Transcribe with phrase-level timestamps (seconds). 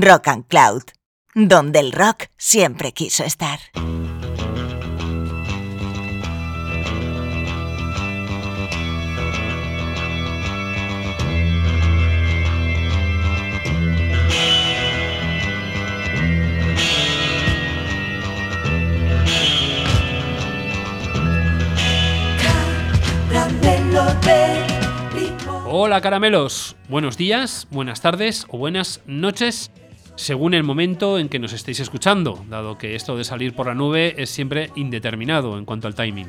[0.00, 0.82] Rock and Cloud,
[1.34, 3.60] donde el rock siempre quiso estar.
[25.76, 29.70] Hola caramelos, buenos días, buenas tardes o buenas noches,
[30.16, 33.74] según el momento en que nos estéis escuchando, dado que esto de salir por la
[33.74, 36.28] nube es siempre indeterminado en cuanto al timing.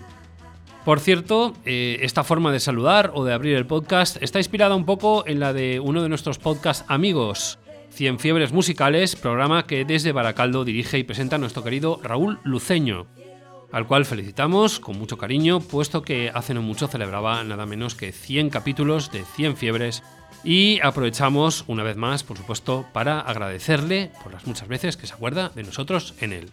[0.83, 4.85] Por cierto, eh, esta forma de saludar o de abrir el podcast está inspirada un
[4.85, 7.59] poco en la de uno de nuestros podcast amigos,
[7.89, 13.07] Cien Fiebres Musicales, programa que desde Baracaldo dirige y presenta nuestro querido Raúl Luceño
[13.75, 18.13] al cual felicitamos con mucho cariño, puesto que hace no mucho celebraba nada menos que
[18.13, 20.01] 100 capítulos de 100 fiebres
[20.45, 25.13] y aprovechamos una vez más, por supuesto, para agradecerle por las muchas veces que se
[25.13, 26.51] acuerda de nosotros en él.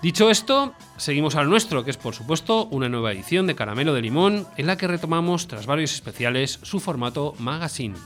[0.00, 4.02] Dicho esto, seguimos al nuestro, que es por supuesto una nueva edición de Caramelo de
[4.02, 7.96] Limón, en la que retomamos, tras varios especiales, su formato magazine.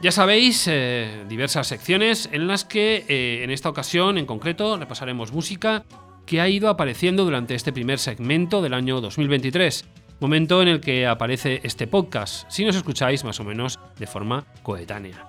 [0.00, 5.30] Ya sabéis, eh, diversas secciones en las que eh, en esta ocasión en concreto repasaremos
[5.30, 5.84] música
[6.24, 9.84] que ha ido apareciendo durante este primer segmento del año 2023,
[10.20, 14.44] momento en el que aparece este podcast, si nos escucháis más o menos de forma
[14.62, 15.24] coetánea.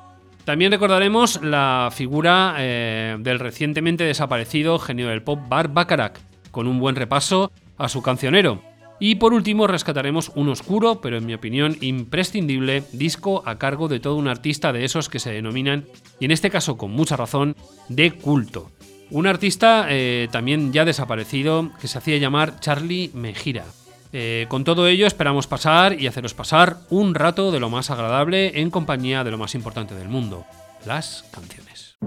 [0.46, 6.20] También recordaremos la figura eh, del recientemente desaparecido genio del pop Bar Bacharach,
[6.52, 8.62] con un buen repaso a su cancionero.
[9.00, 14.00] Y por último rescataremos un oscuro, pero en mi opinión imprescindible, disco a cargo de
[14.00, 15.86] todo un artista de esos que se denominan,
[16.20, 17.56] y en este caso con mucha razón,
[17.90, 18.72] de culto.
[19.10, 23.66] Un artista eh, también ya desaparecido que se hacía llamar Charlie Mejira.
[24.14, 28.60] Eh, con todo ello esperamos pasar y haceros pasar un rato de lo más agradable
[28.60, 30.46] en compañía de lo más importante del mundo,
[30.86, 31.98] las canciones.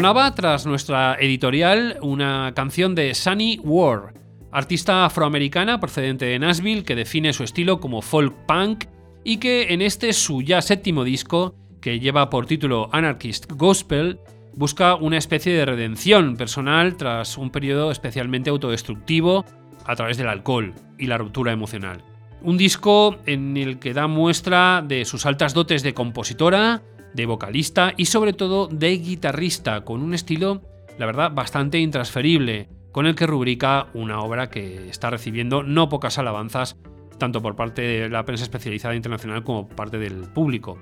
[0.00, 4.14] Sonaba tras nuestra editorial una canción de Sunny Ward,
[4.50, 8.86] artista afroamericana procedente de Nashville que define su estilo como folk punk
[9.24, 14.18] y que en este su ya séptimo disco, que lleva por título Anarchist Gospel,
[14.54, 19.44] busca una especie de redención personal tras un periodo especialmente autodestructivo
[19.84, 22.02] a través del alcohol y la ruptura emocional.
[22.40, 26.80] Un disco en el que da muestra de sus altas dotes de compositora,
[27.14, 30.62] de vocalista y sobre todo de guitarrista, con un estilo,
[30.98, 36.18] la verdad, bastante intransferible, con el que rubrica una obra que está recibiendo no pocas
[36.18, 36.76] alabanzas,
[37.18, 40.78] tanto por parte de la prensa especializada internacional como por parte del público.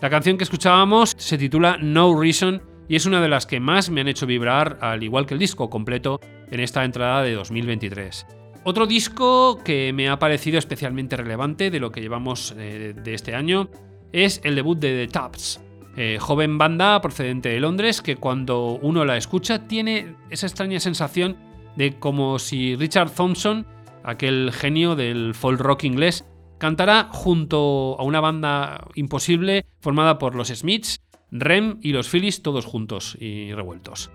[0.00, 3.90] La canción que escuchábamos se titula No Reason y es una de las que más
[3.90, 6.20] me han hecho vibrar, al igual que el disco completo,
[6.50, 8.26] en esta entrada de 2023.
[8.64, 13.34] Otro disco que me ha parecido especialmente relevante de lo que llevamos eh, de este
[13.34, 13.68] año
[14.12, 15.60] es el debut de The Taps,
[15.96, 21.36] eh, joven banda procedente de Londres que cuando uno la escucha tiene esa extraña sensación
[21.76, 23.66] de como si Richard Thompson,
[24.02, 26.24] aquel genio del folk rock inglés,
[26.58, 31.00] cantara junto a una banda imposible formada por los Smiths,
[31.30, 34.10] Rem y los Phillies todos juntos y revueltos.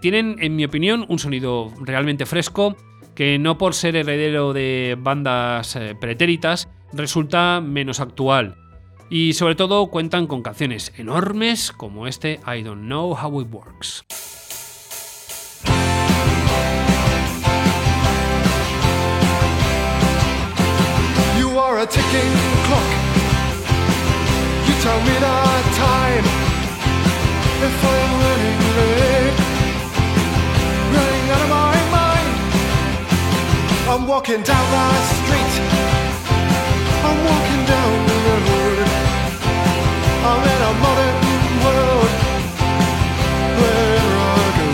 [0.00, 2.76] Tienen, en mi opinión, un sonido realmente fresco
[3.14, 8.56] que no por ser heredero de bandas eh, pretéritas resulta menos actual.
[9.14, 14.06] Y sobre todo cuentan con canciones enormes como este I Don't Know How It Works.
[21.38, 22.32] You are a ticking
[22.64, 22.88] clock.
[24.66, 25.36] You tell me the
[25.76, 26.24] time.
[27.60, 28.60] If I'm running
[28.96, 29.36] late,
[30.90, 32.30] running out of my mind.
[33.90, 35.60] I'm walking down the street.
[37.04, 37.51] I'm walking.
[40.24, 41.16] I'm in a modern
[41.64, 42.12] world.
[43.58, 44.66] Wherever I go,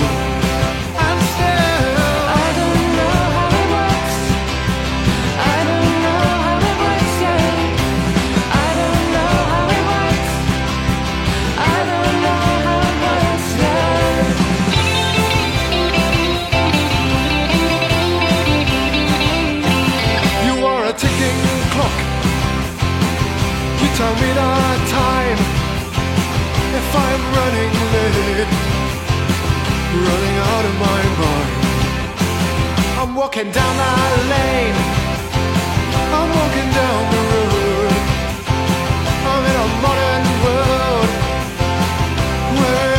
[1.06, 1.96] and still
[2.28, 4.16] I don't know how it works.
[5.38, 7.16] I don't know how it works.
[8.52, 10.32] I don't know how it works.
[11.56, 14.26] I don't know how it works yet.
[20.46, 21.40] You are a ticking
[21.74, 21.98] clock.
[23.80, 24.67] You tell me time.
[26.88, 28.48] If I'm running late,
[30.08, 31.50] running out of my mind.
[33.00, 34.78] I'm walking down that lane.
[36.16, 37.92] I'm walking down the road.
[39.30, 41.10] I'm in a modern world.
[42.56, 42.97] Wherever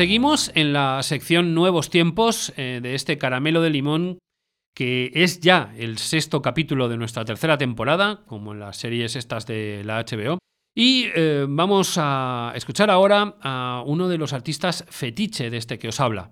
[0.00, 4.18] Seguimos en la sección Nuevos Tiempos eh, de este caramelo de limón
[4.74, 9.44] que es ya el sexto capítulo de nuestra tercera temporada, como en las series estas
[9.44, 10.38] de la HBO.
[10.74, 15.88] Y eh, vamos a escuchar ahora a uno de los artistas fetiche de este que
[15.88, 16.30] os habla.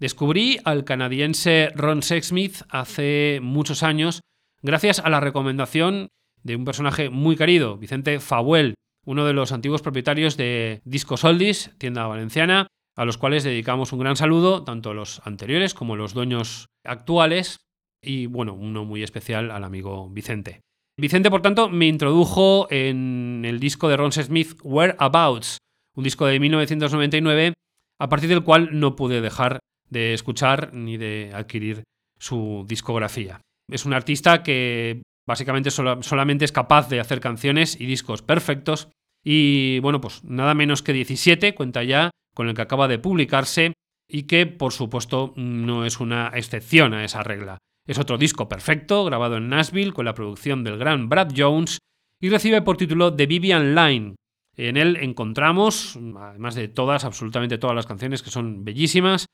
[0.00, 4.22] Descubrí al canadiense Ron Sexsmith hace muchos años
[4.60, 6.08] gracias a la recomendación
[6.42, 8.74] de un personaje muy querido, Vicente Fabuel,
[9.06, 13.98] uno de los antiguos propietarios de Discos Oldies, tienda valenciana, a los cuales dedicamos un
[14.00, 17.58] gran saludo, tanto los anteriores como los dueños actuales,
[18.02, 20.60] y bueno, uno muy especial al amigo Vicente.
[21.00, 25.58] Vicente, por tanto, me introdujo en el disco de Ron Smith, Whereabouts,
[25.96, 27.54] un disco de 1999,
[28.00, 29.58] a partir del cual no pude dejar
[29.90, 31.84] de escuchar ni de adquirir
[32.18, 33.40] su discografía.
[33.70, 38.88] Es un artista que básicamente sola- solamente es capaz de hacer canciones y discos perfectos,
[39.24, 43.72] y bueno, pues nada menos que 17 cuenta ya con el que acaba de publicarse
[44.08, 47.58] y que por supuesto no es una excepción a esa regla.
[47.86, 51.78] Es otro disco perfecto, grabado en Nashville con la producción del gran Brad Jones
[52.20, 54.16] y recibe por título The Vivian Line.
[54.56, 59.26] En él encontramos, además de todas, absolutamente todas las canciones que son bellísimas,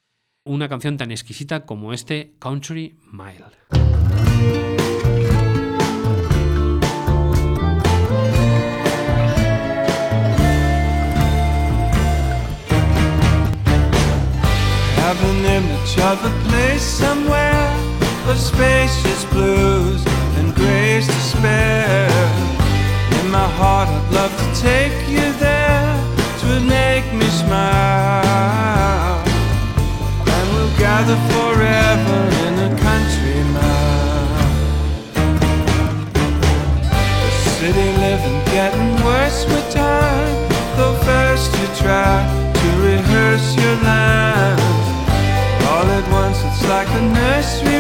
[0.45, 5.00] una canción tan exquisita como este Country Mile.
[15.19, 17.71] An image of a place somewhere
[18.29, 20.05] of spacious blues
[20.39, 22.09] and grace to spare.
[23.19, 25.91] In my heart, I'd love to take you there.
[26.51, 29.23] Would make me smile.
[30.35, 34.41] And we'll gather forever in a country mile.
[37.23, 39.90] The city living getting worse with time.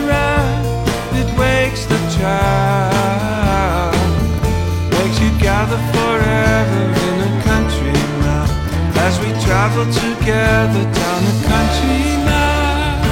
[0.08, 3.94] It wakes the child.
[4.90, 7.92] Makes you gather forever in a country
[8.22, 8.48] mile.
[9.04, 13.04] As we travel together down the country mile.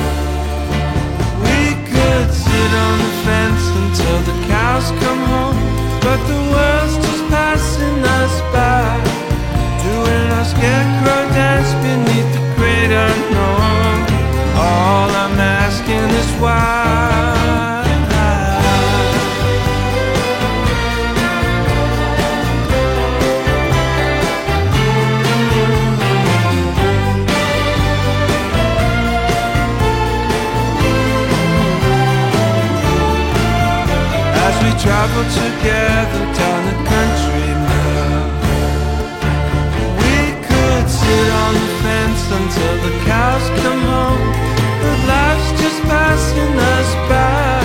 [1.45, 1.61] We
[1.93, 5.59] could sit on the fence until the cows come home.
[6.01, 8.89] But the world's just passing us by.
[9.85, 13.97] Doing our scarecrow dance beneath the great unknown.
[14.57, 16.78] All I'm asking is why.
[34.89, 38.29] Travel together down the country mile.
[40.01, 40.17] We
[40.49, 44.25] could sit on the fence until the cows come home.
[44.81, 47.61] But life's just passing us by.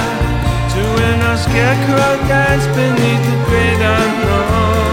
[0.75, 4.92] Doing our scarecrow dance beneath the great unknown.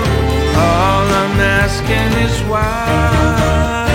[0.71, 3.91] All I'm asking is why.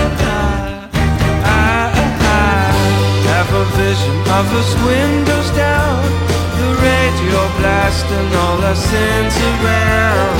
[1.40, 1.88] I,
[2.20, 2.60] I
[3.32, 6.35] have a vision of us windows down.
[7.36, 10.36] Radio blasting all our sins around.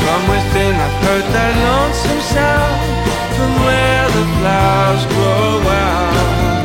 [0.00, 2.76] From within, I've heard that lonesome sound
[3.36, 6.64] from where the flowers grow wild.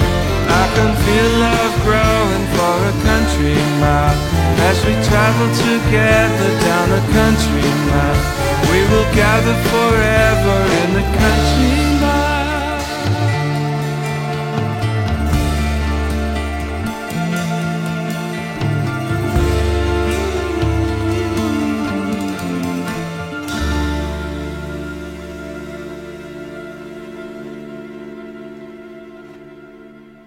[0.51, 4.19] I can feel love growing for a country mile
[4.67, 8.21] as we travel together down a country mile.
[8.67, 11.80] We will gather forever in the country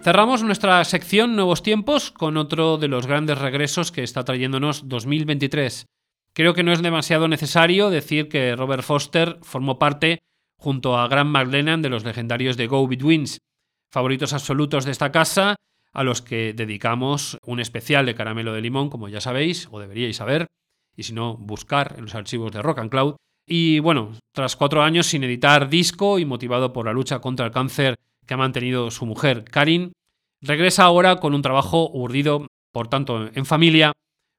[0.05, 5.87] Cerramos nuestra sección Nuevos Tiempos con otro de los grandes regresos que está trayéndonos 2023.
[6.35, 10.19] Creo que no es demasiado necesario decir que Robert Foster formó parte,
[10.59, 13.39] junto a Grant McLennan, de los legendarios de Go Betweens,
[13.91, 15.57] favoritos absolutos de esta casa,
[15.95, 20.17] a los que dedicamos un especial de caramelo de limón, como ya sabéis, o deberíais
[20.19, 20.49] saber,
[20.95, 23.17] y si no, buscar en los archivos de Rock and Cloud.
[23.47, 27.53] Y bueno, tras cuatro años sin editar disco y motivado por la lucha contra el
[27.53, 29.93] cáncer que ha mantenido su mujer, Karin,
[30.41, 33.93] regresa ahora con un trabajo urdido, por tanto, en familia,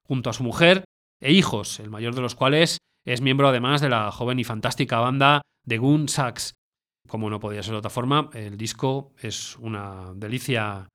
[0.04, 0.84] junto a su mujer
[1.20, 4.98] e hijos, el mayor de los cuales es miembro además de la joven y fantástica
[4.98, 6.54] banda The Goon Sax.
[7.08, 10.88] Como no podía ser de otra forma, el disco es una delicia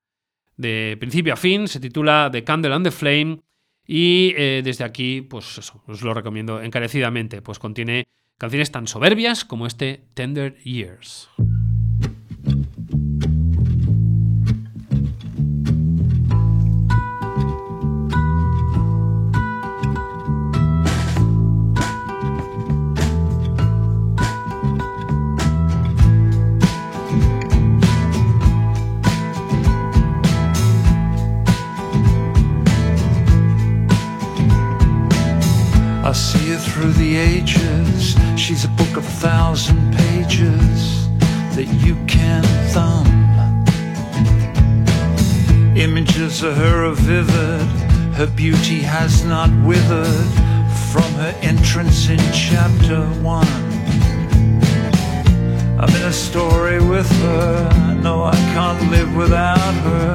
[0.57, 3.39] de principio a fin, se titula The Candle and the Flame
[3.87, 8.07] y eh, desde aquí, pues eso, os lo recomiendo encarecidamente, pues contiene
[8.37, 11.29] canciones tan soberbias como este Tender Years.
[37.17, 38.15] Ages.
[38.37, 41.09] She's a book of thousand pages
[41.55, 43.07] that you can thumb.
[45.75, 47.61] Images of her are vivid.
[48.15, 50.31] Her beauty has not withered
[50.91, 53.47] from her entrance in chapter one.
[55.79, 57.99] I'm in a story with her.
[58.03, 60.13] No, I can't live without her.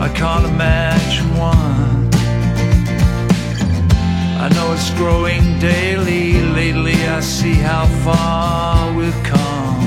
[0.00, 1.97] I can't imagine one.
[4.40, 6.34] I know it's growing daily.
[6.40, 9.80] Lately, I see how far we've come.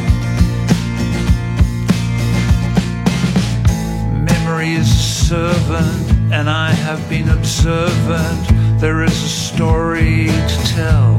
[4.25, 8.79] Memory is a servant, and I have been observant.
[8.81, 11.17] There is a story to tell.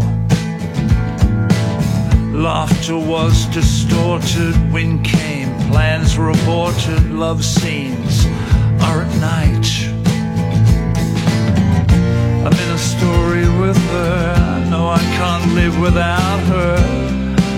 [2.35, 8.27] Laughter was distorted, wind came, plans were aborted, love scenes
[8.83, 9.92] are at night.
[12.53, 14.35] I'm in a story with her.
[14.37, 16.77] I know I can't live without her.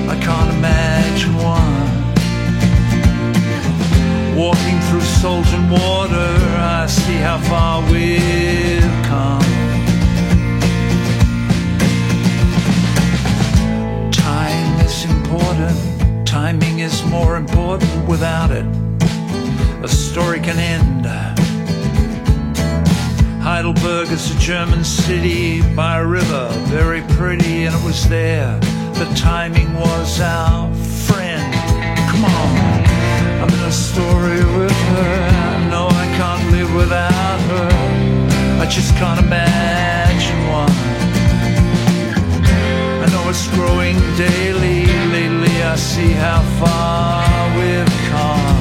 [0.09, 1.89] I can't imagine one.
[4.37, 9.43] Walking through salt and water, I see how far we've come.
[14.13, 16.25] Time is important.
[16.25, 18.67] Timing is more important without it.
[19.83, 21.05] A story can end
[23.45, 28.59] Heidelberg is a German city by a river, very pretty, and it was there.
[28.95, 31.53] The timing was our friend.
[32.09, 32.57] Come on,
[33.43, 35.69] I'm in a story with her.
[35.69, 38.63] No, I can't live without her.
[38.63, 40.73] I just can't imagine one.
[43.05, 44.87] I know it's growing daily.
[45.13, 48.54] Lately, I see how far we've come.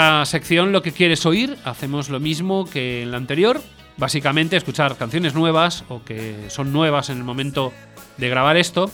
[0.00, 3.60] Nuestra sección Lo que quieres oír, hacemos lo mismo que en la anterior.
[3.98, 7.70] Básicamente escuchar canciones nuevas o que son nuevas en el momento
[8.16, 8.90] de grabar esto,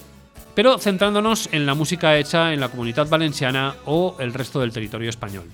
[0.56, 5.08] pero centrándonos en la música hecha en la comunidad valenciana o el resto del territorio
[5.08, 5.48] español.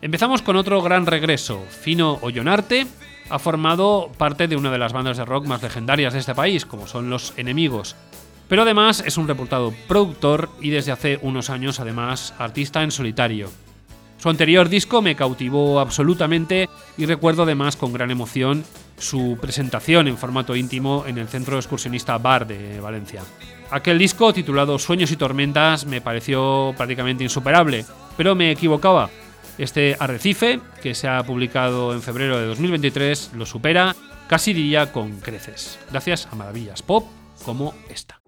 [0.00, 1.62] Empezamos con otro gran regreso.
[1.68, 2.86] Fino Ollonarte
[3.28, 6.64] ha formado parte de una de las bandas de rock más legendarias de este país,
[6.64, 7.94] como son Los Enemigos.
[8.48, 13.50] Pero además es un reputado productor y desde hace unos años además artista en solitario.
[14.24, 18.64] Su anterior disco me cautivó absolutamente y recuerdo además con gran emoción
[18.96, 23.20] su presentación en formato íntimo en el Centro Excursionista Bar de Valencia.
[23.70, 27.84] Aquel disco titulado Sueños y Tormentas me pareció prácticamente insuperable,
[28.16, 29.10] pero me equivocaba.
[29.58, 33.94] Este Arrecife, que se ha publicado en febrero de 2023, lo supera,
[34.26, 37.04] casi diría con creces, gracias a maravillas pop
[37.44, 38.22] como esta.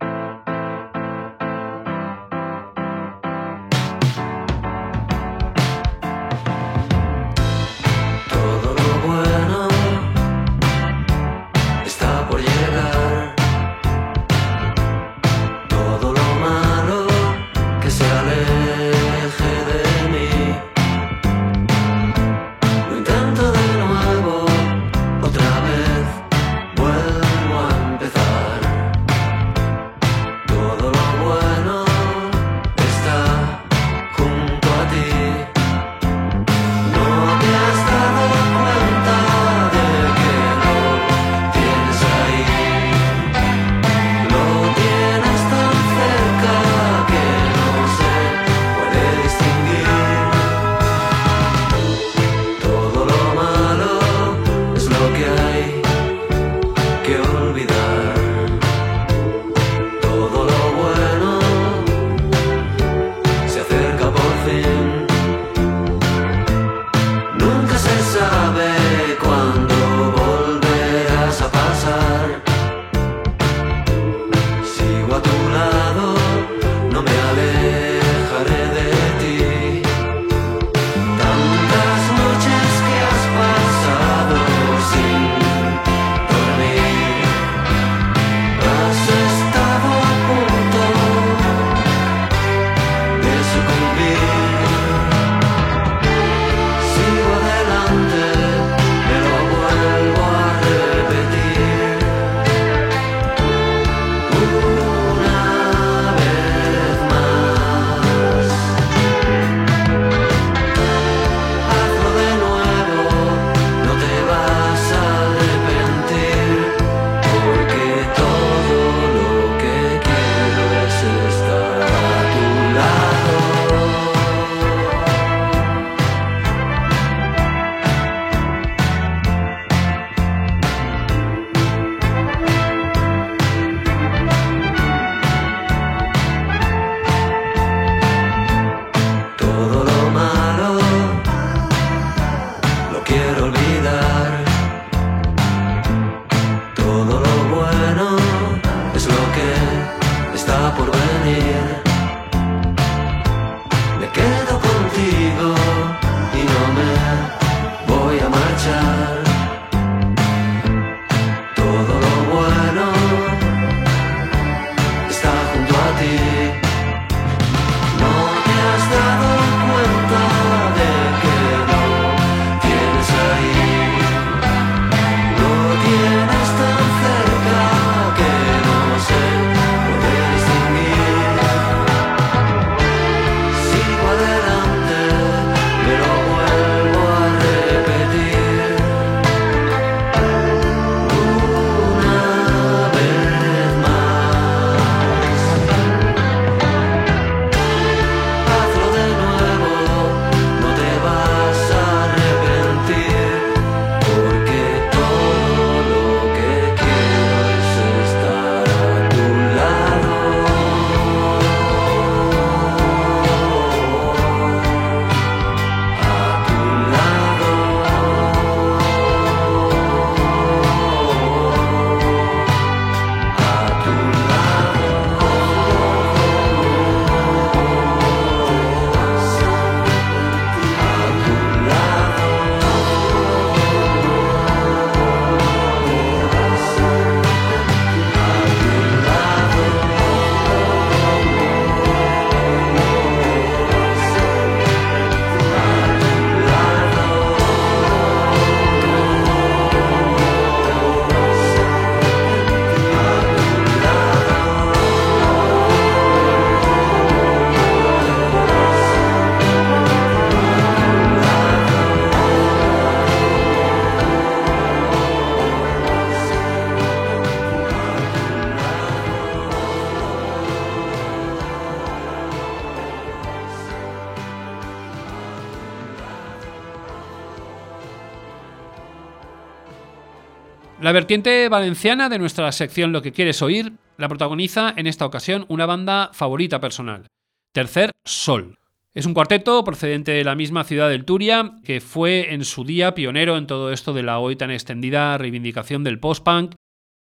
[280.87, 285.45] La vertiente valenciana de nuestra sección Lo que quieres oír la protagoniza en esta ocasión
[285.49, 287.09] una banda favorita personal,
[287.53, 288.61] Tercer Sol.
[288.95, 292.95] Es un cuarteto procedente de la misma ciudad del Turia, que fue en su día
[292.95, 296.55] pionero en todo esto de la hoy tan extendida reivindicación del post-punk,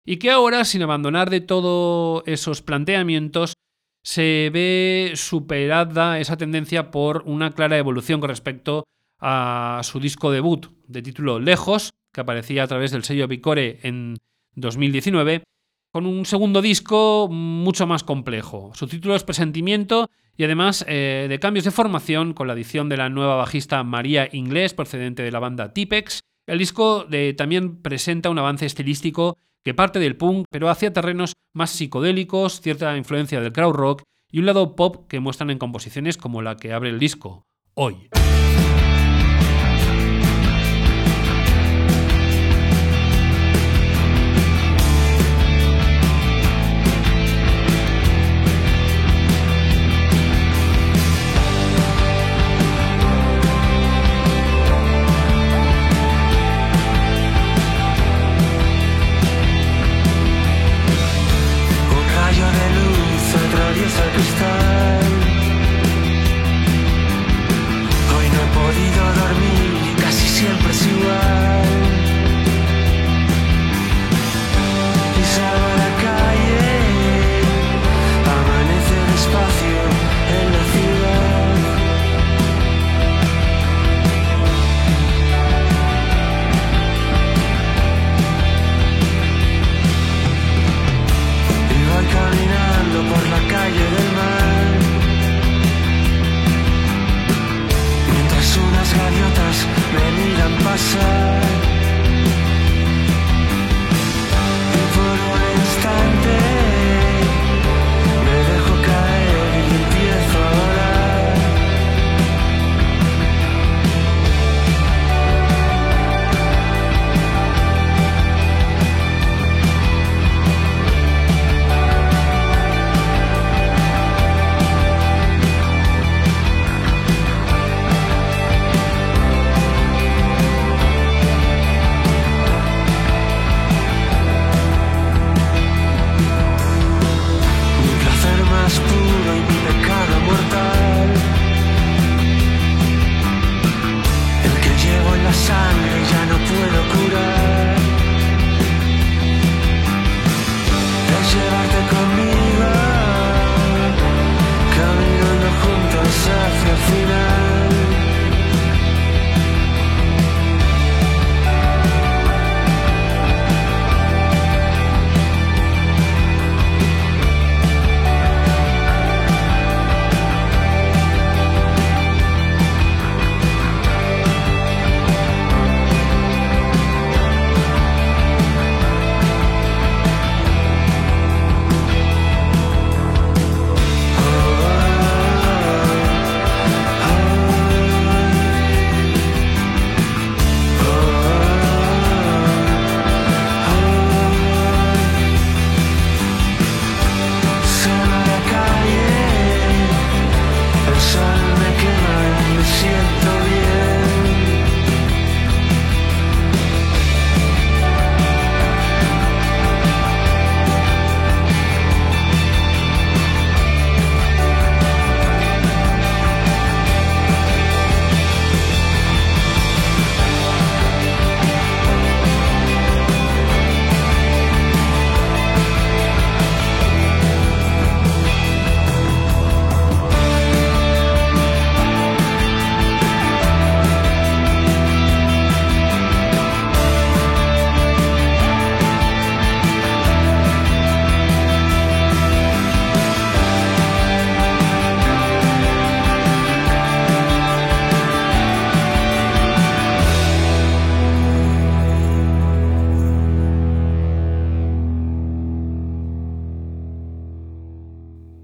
[0.04, 3.54] y que ahora, sin abandonar de todo esos planteamientos,
[4.02, 8.82] se ve superada esa tendencia por una clara evolución con respecto
[9.20, 14.16] a su disco debut de título Lejos, que aparecía a través del sello Picore en
[14.54, 15.42] 2019,
[15.92, 18.72] con un segundo disco mucho más complejo.
[18.74, 22.96] Su título es Presentimiento y además eh, de cambios de formación con la adición de
[22.96, 26.20] la nueva bajista María Inglés procedente de la banda Tipex.
[26.46, 31.34] El disco de- también presenta un avance estilístico que parte del punk pero hacia terrenos
[31.52, 34.02] más psicodélicos, cierta influencia del crowd rock
[34.32, 38.08] y un lado pop que muestran en composiciones como la que abre el disco, Hoy.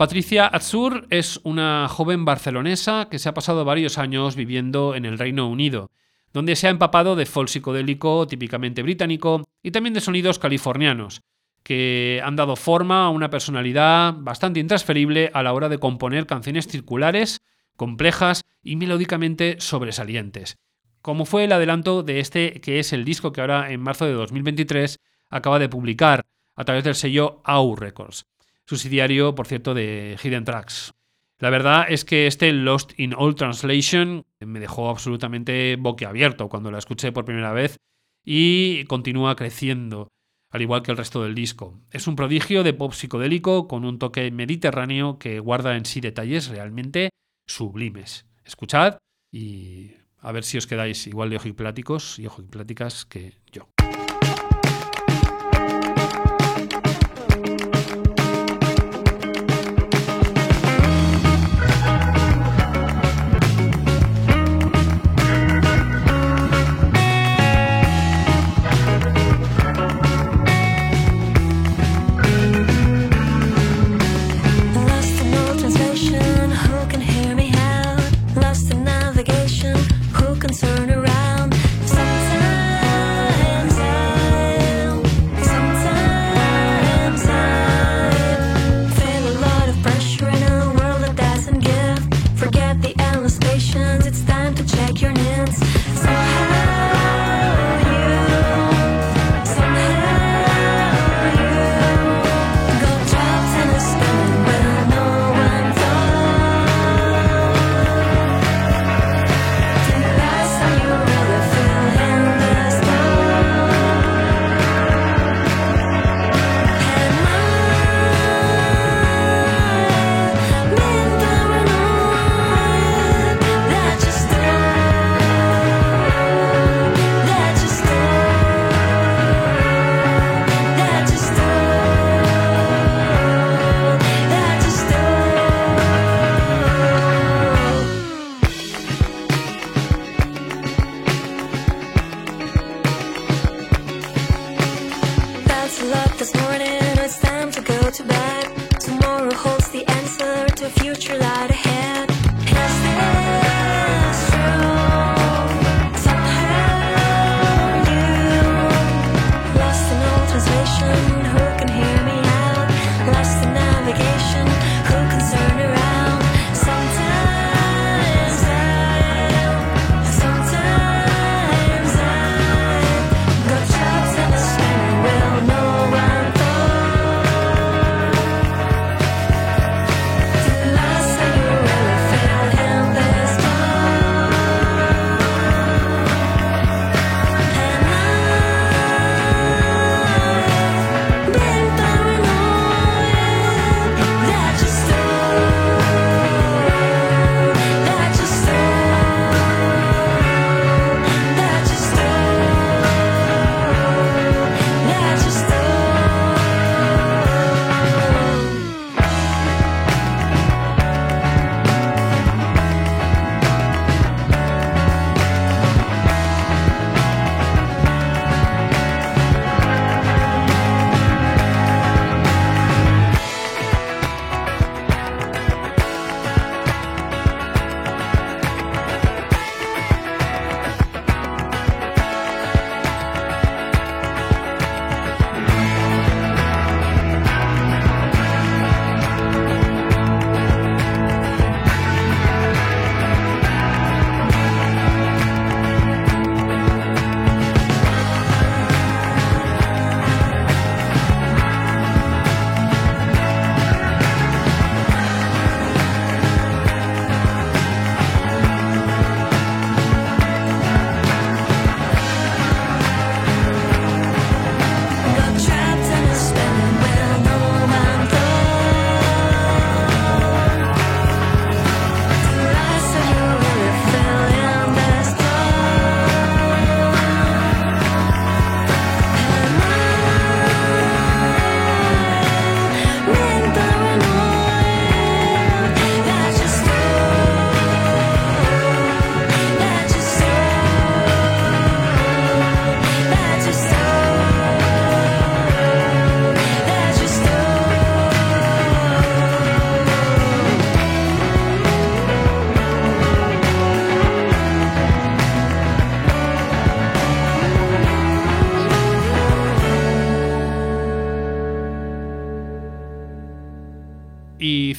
[0.03, 5.17] Patricia Atsur es una joven barcelonesa que se ha pasado varios años viviendo en el
[5.17, 5.93] Reino Unido,
[6.33, 11.23] donde se ha empapado de folk psicodélico típicamente británico y también de sonidos californianos,
[11.63, 16.67] que han dado forma a una personalidad bastante intransferible a la hora de componer canciones
[16.67, 17.41] circulares,
[17.77, 20.57] complejas y melódicamente sobresalientes,
[21.01, 24.15] como fue el adelanto de este que es el disco que ahora en marzo de
[24.15, 24.99] 2023
[25.31, 28.27] acaba de publicar a través del sello AU Records
[28.67, 30.93] subsidiario, por cierto, de Hidden Tracks.
[31.39, 36.79] La verdad es que este Lost in All Translation me dejó absolutamente boquiabierto cuando la
[36.79, 37.79] escuché por primera vez
[38.25, 40.09] y continúa creciendo,
[40.51, 41.81] al igual que el resto del disco.
[41.91, 46.49] Es un prodigio de pop psicodélico con un toque mediterráneo que guarda en sí detalles
[46.49, 47.11] realmente
[47.47, 48.27] sublimes.
[48.45, 48.99] Escuchad
[49.33, 53.69] y a ver si os quedáis igual de ojipláticos y ojo ojipláticas que yo.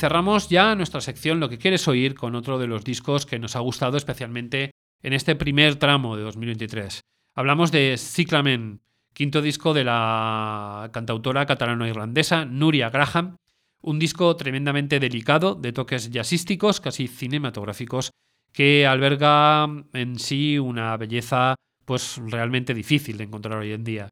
[0.03, 3.55] cerramos ya nuestra sección Lo que quieres oír con otro de los discos que nos
[3.55, 6.99] ha gustado especialmente en este primer tramo de 2023.
[7.35, 8.81] Hablamos de Cyclamen,
[9.13, 13.37] quinto disco de la cantautora catalano-irlandesa Nuria Graham,
[13.81, 18.11] un disco tremendamente delicado, de toques jazzísticos, casi cinematográficos,
[18.51, 24.09] que alberga en sí una belleza pues realmente difícil de encontrar hoy en día.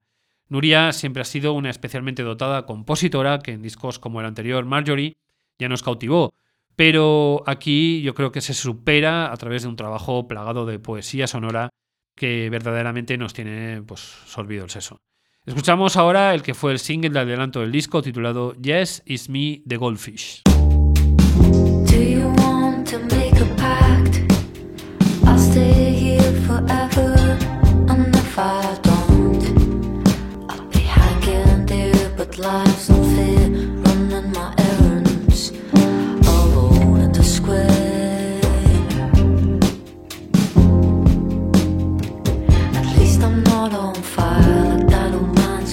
[0.47, 5.15] Nuria siempre ha sido una especialmente dotada compositora que en discos como el anterior Marjorie
[5.61, 6.33] ya nos cautivó,
[6.75, 11.27] pero aquí yo creo que se supera a través de un trabajo plagado de poesía
[11.27, 11.69] sonora
[12.15, 14.99] que verdaderamente nos tiene pues sorbido el seso.
[15.45, 19.61] Escuchamos ahora el que fue el single de adelanto del disco titulado Yes, It's Me,
[19.67, 20.41] The Goldfish.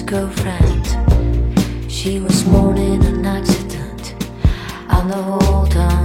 [0.09, 0.87] Girlfriend.
[1.87, 4.15] She was born in an accident.
[4.89, 5.98] And the whole town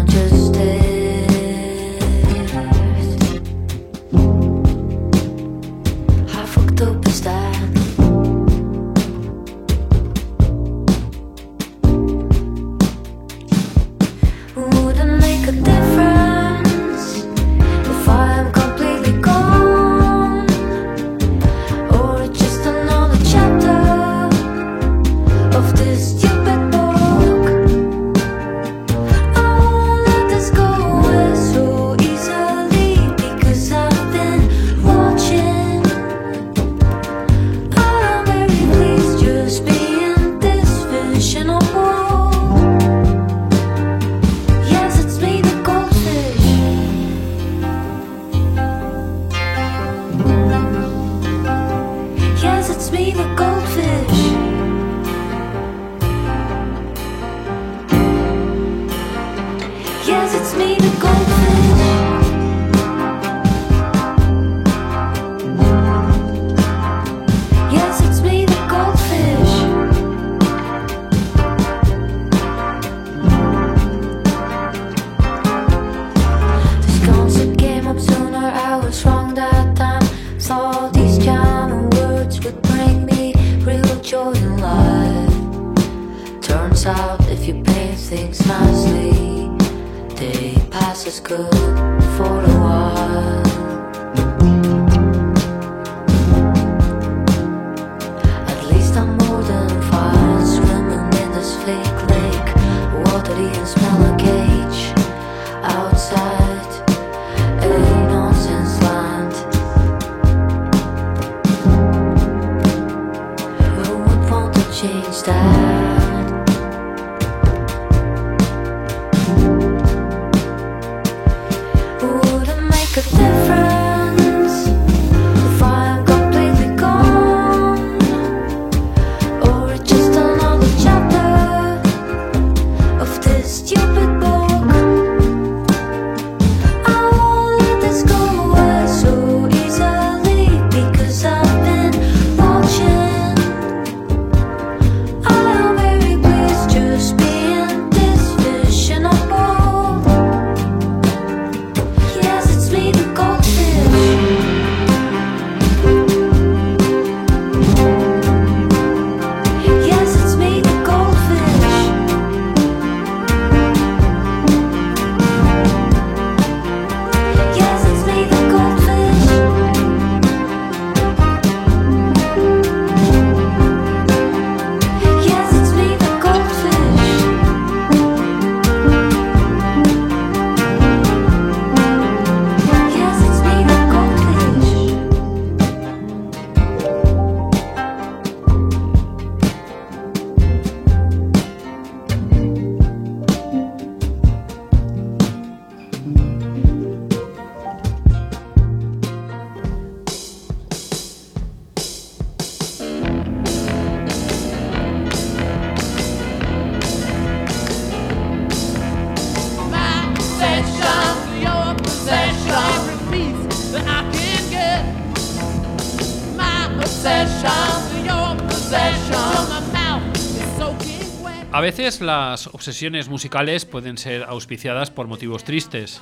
[221.85, 226.01] veces las obsesiones musicales pueden ser auspiciadas por motivos tristes,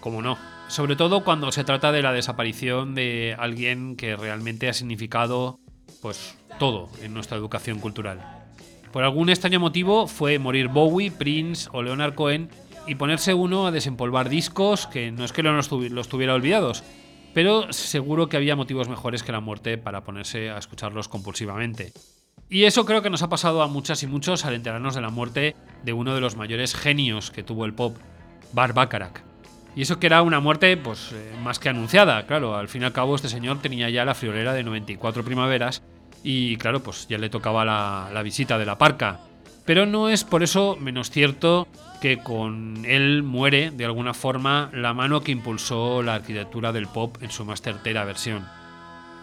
[0.00, 0.36] como no.
[0.66, 5.60] Sobre todo cuando se trata de la desaparición de alguien que realmente ha significado
[6.02, 8.20] pues todo en nuestra educación cultural.
[8.90, 12.50] Por algún extraño motivo fue morir Bowie, Prince o Leonard Cohen
[12.88, 16.82] y ponerse uno a desempolvar discos que no es que los, tuvi- los tuviera olvidados,
[17.34, 21.92] pero seguro que había motivos mejores que la muerte para ponerse a escucharlos compulsivamente.
[22.50, 25.10] Y eso creo que nos ha pasado a muchas y muchos al enterarnos de la
[25.10, 27.96] muerte de uno de los mayores genios que tuvo el pop,
[28.52, 29.20] Bart Bacharach.
[29.76, 32.26] Y eso que era una muerte, pues, eh, más que anunciada.
[32.26, 35.84] Claro, al fin y al cabo este señor tenía ya la friolera de 94 primaveras
[36.24, 39.20] y, claro, pues ya le tocaba la, la visita de la parca.
[39.64, 41.68] Pero no es por eso menos cierto
[42.00, 47.16] que con él muere, de alguna forma, la mano que impulsó la arquitectura del pop
[47.20, 48.44] en su más certera versión.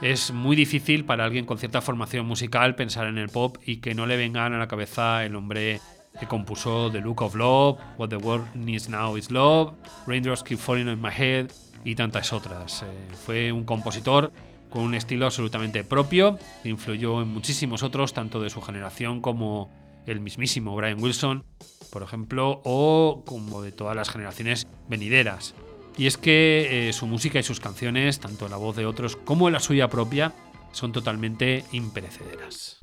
[0.01, 3.95] Es muy difícil para alguien con cierta formación musical pensar en el pop y que
[3.95, 5.81] no le vengan a la cabeza el hombre
[6.19, 9.73] que compuso The Look of Love, What the World Needs Now is Love,
[10.05, 11.47] Raindrops Keep Falling on My Head
[11.83, 12.83] y tantas otras.
[12.83, 12.85] Eh,
[13.25, 14.31] fue un compositor
[14.69, 19.71] con un estilo absolutamente propio que influyó en muchísimos otros, tanto de su generación como
[20.05, 21.43] el mismísimo Brian Wilson,
[21.91, 25.55] por ejemplo, o como de todas las generaciones venideras.
[25.97, 29.49] Y es que eh, su música y sus canciones, tanto la voz de otros como
[29.49, 30.33] la suya propia,
[30.71, 32.77] son totalmente imperecederas.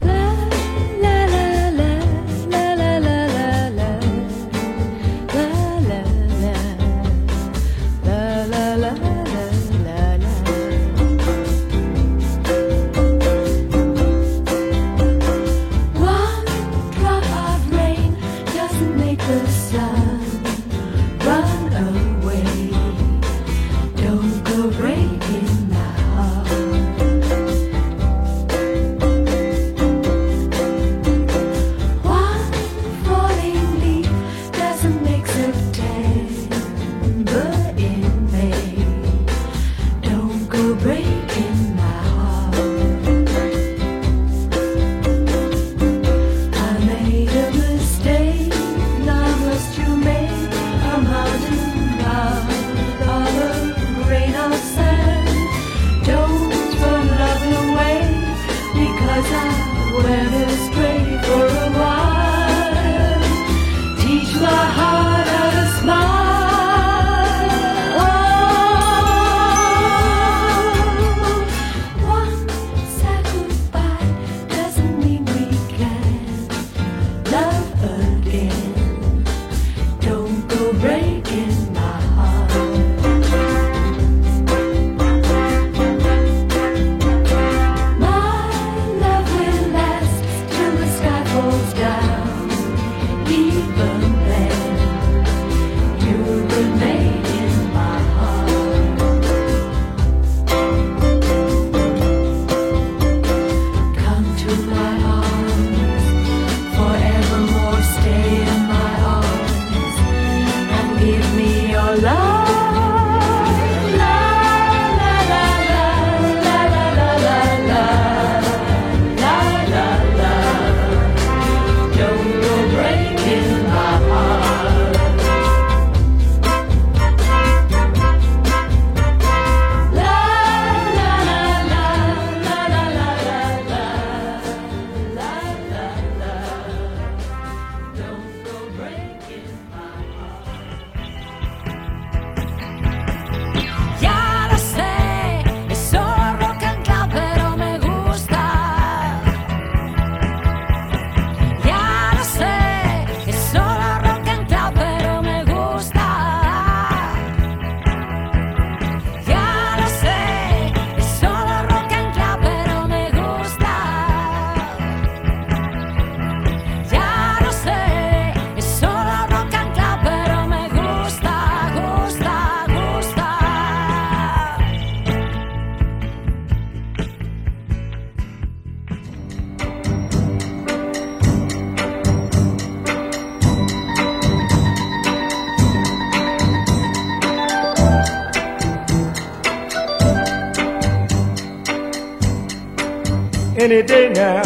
[193.65, 194.43] Any day now.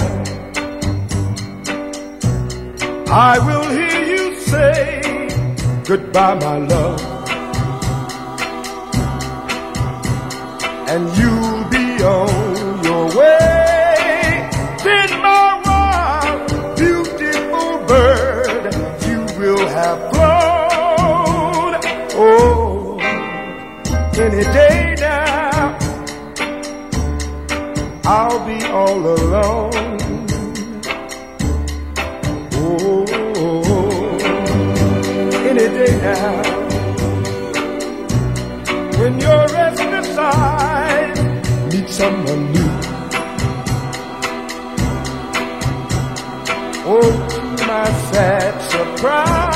[3.10, 5.00] I will hear you say
[5.84, 7.00] goodbye, my love.
[10.92, 14.48] And you'll be on your way.
[14.84, 18.72] Then, my wild, beautiful bird,
[19.08, 21.72] you will have flown.
[22.14, 22.98] Oh,
[24.14, 24.87] any day
[28.10, 29.70] I'll be all alone.
[32.54, 33.04] Oh,
[35.50, 36.42] any day now.
[38.98, 41.18] When your restless eyes
[41.70, 42.70] meet someone new.
[46.90, 47.12] Oh,
[47.68, 49.47] my sad surprise,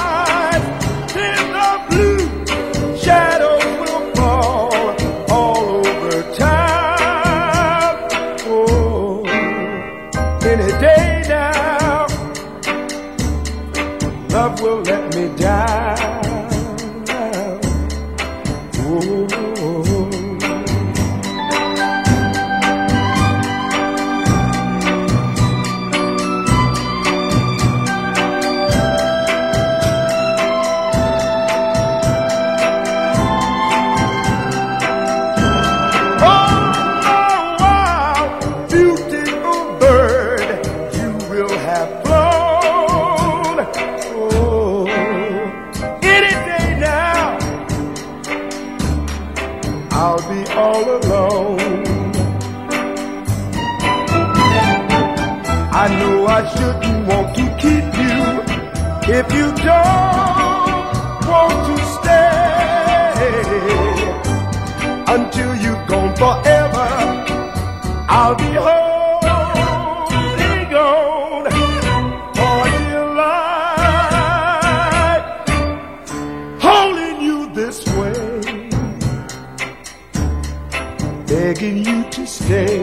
[81.54, 82.78] begging you to stay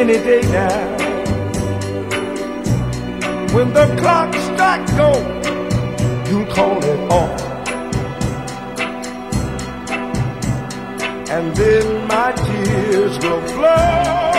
[0.00, 0.96] any day now.
[3.54, 5.12] When the clock strikes go,
[6.28, 7.40] you call it off.
[11.30, 14.29] and then my tears will flow.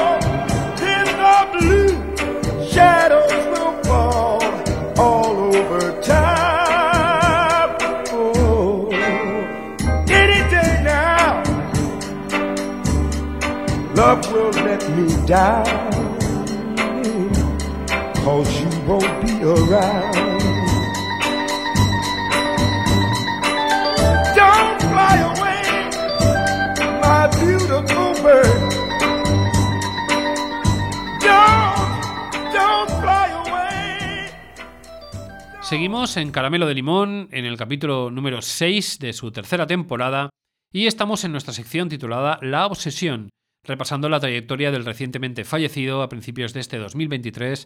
[35.61, 40.29] Seguimos en Caramelo de Limón, en el capítulo número 6 de su tercera temporada,
[40.73, 43.29] y estamos en nuestra sección titulada La Obsesión,
[43.63, 47.65] repasando la trayectoria del recientemente fallecido a principios de este 2023,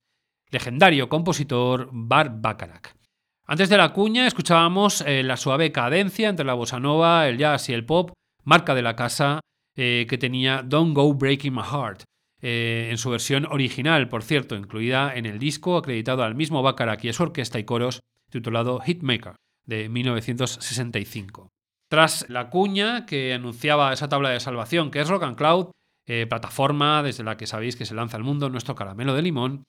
[0.52, 2.96] legendario compositor Bart Bacharach.
[3.46, 7.70] Antes de la cuña escuchábamos eh, la suave cadencia entre la bossa nova, el jazz
[7.70, 8.12] y el pop,
[8.44, 9.40] marca de la casa
[9.76, 12.04] eh, que tenía Don't Go Breaking My Heart,
[12.42, 17.04] eh, en su versión original, por cierto, incluida en el disco acreditado al mismo Bacharach
[17.04, 19.36] y a su orquesta y coros, titulado Hitmaker,
[19.66, 21.50] de 1965.
[21.90, 25.72] Tras la cuña que anunciaba esa tabla de salvación que es Rock and Cloud,
[26.08, 29.66] eh, plataforma desde la que sabéis que se lanza al mundo nuestro caramelo de limón,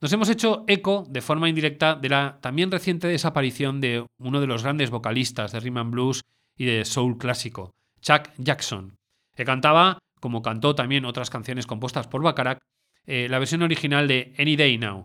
[0.00, 4.46] nos hemos hecho eco de forma indirecta de la también reciente desaparición de uno de
[4.46, 6.22] los grandes vocalistas de rhythm blues
[6.56, 8.96] y de soul clásico, Chuck Jackson,
[9.36, 12.60] que cantaba, como cantó también otras canciones compuestas por Bacharach,
[13.06, 15.04] eh, la versión original de Any Day Now,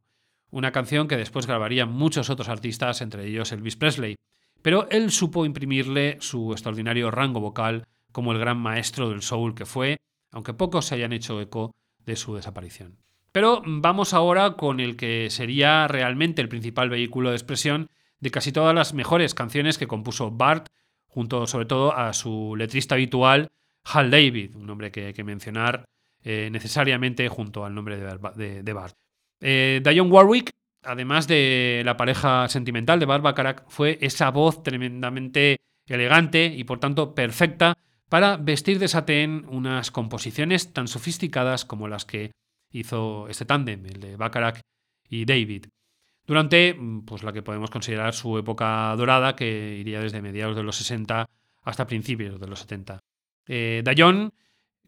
[0.51, 4.15] una canción que después grabarían muchos otros artistas, entre ellos Elvis Presley,
[4.61, 9.65] pero él supo imprimirle su extraordinario rango vocal como el gran maestro del soul que
[9.65, 9.97] fue,
[10.35, 11.71] aunque pocos se hayan hecho eco
[12.05, 12.97] de su desaparición.
[13.31, 18.51] Pero vamos ahora con el que sería realmente el principal vehículo de expresión de casi
[18.51, 20.67] todas las mejores canciones que compuso Bart,
[21.07, 23.47] junto sobre todo a su letrista habitual,
[23.85, 25.85] Hal David, un nombre que hay que mencionar
[26.23, 28.95] eh, necesariamente junto al nombre de, Bar- de- de Bart.
[29.41, 30.49] Eh, Dionne Warwick,
[30.83, 35.57] además de la pareja sentimental de Bart Bacharach, fue esa voz tremendamente
[35.87, 37.73] elegante y por tanto perfecta
[38.09, 42.31] para vestir de satén unas composiciones tan sofisticadas como las que
[42.71, 44.61] hizo este tándem, el de Bacharach
[45.09, 45.67] y David.
[46.25, 50.63] Durante mm, pues, la que podemos considerar su época dorada, que iría desde mediados de
[50.63, 51.25] los 60
[51.63, 52.99] hasta principios de los 70.
[53.47, 53.83] Eh,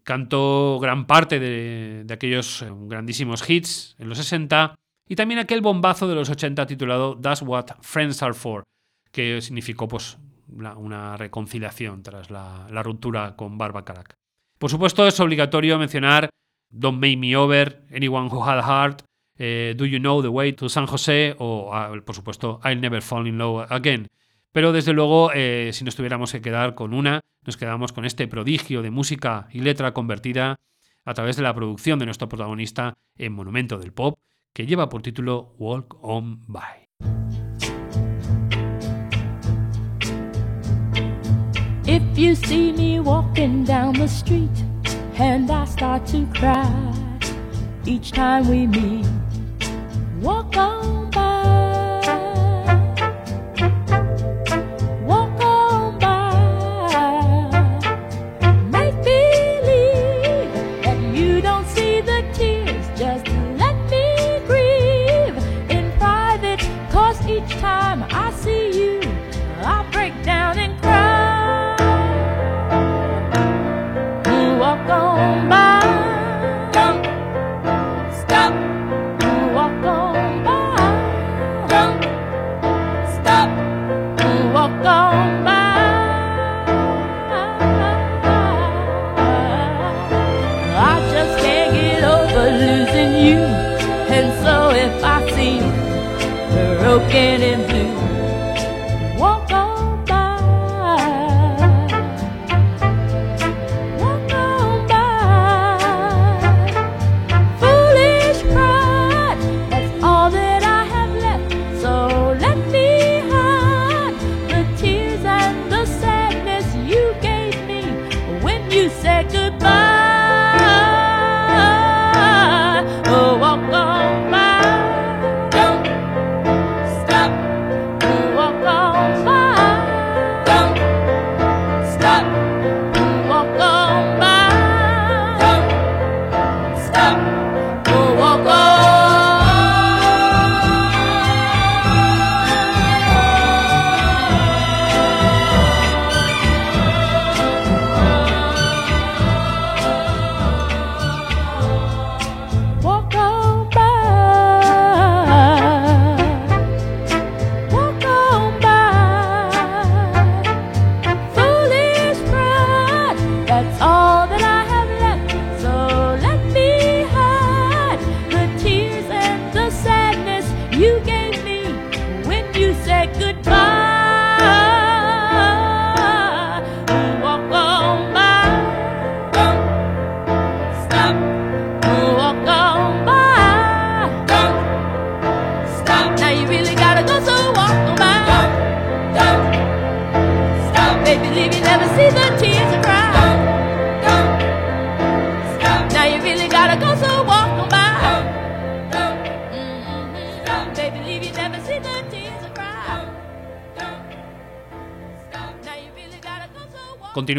[0.04, 4.76] cantó gran parte de, de aquellos eh, grandísimos hits en los 60
[5.10, 8.64] y también aquel bombazo de los 80 titulado That's What Friends Are For,
[9.12, 10.18] que significó pues,
[10.56, 14.14] la- una reconciliación tras la, ruptura con Barbacarac.
[14.58, 16.30] Por supuesto, es obligatorio mencionar
[16.70, 19.02] Don't Make Me Over, Anyone Who Had Heart,
[19.38, 23.02] eh, Do You Know the Way to San José o, ah, por supuesto, I'll Never
[23.02, 24.08] Fall in Love Again.
[24.52, 28.28] Pero desde luego, eh, si nos tuviéramos que quedar con una, nos quedamos con este
[28.28, 30.56] prodigio de música y letra convertida,
[31.06, 34.20] a través de la producción de nuestro protagonista en Monumento del Pop,
[34.54, 37.47] que lleva por título Walk On By.
[41.98, 44.58] If you see me walking down the street
[45.18, 46.70] and I start to cry
[47.88, 49.08] each time we meet,
[50.22, 50.97] walk on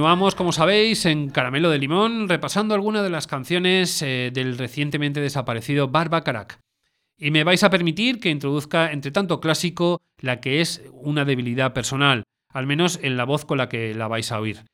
[0.09, 5.21] Continuamos, como sabéis, en Caramelo de Limón, repasando algunas de las canciones eh, del recientemente
[5.21, 6.61] desaparecido Barbacarac.
[7.19, 11.75] Y me vais a permitir que introduzca, entre tanto clásico, la que es una debilidad
[11.75, 14.65] personal, al menos en la voz con la que la vais a oír.